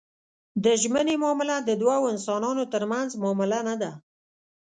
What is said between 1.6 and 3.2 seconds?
د دوو انسانانو ترمنځ